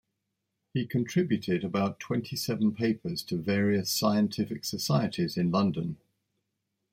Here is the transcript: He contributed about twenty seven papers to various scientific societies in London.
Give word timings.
He 0.73 0.87
contributed 0.87 1.63
about 1.63 1.99
twenty 1.99 2.35
seven 2.35 2.73
papers 2.73 3.21
to 3.25 3.37
various 3.37 3.91
scientific 3.91 4.65
societies 4.65 5.37
in 5.37 5.51
London. 5.51 5.97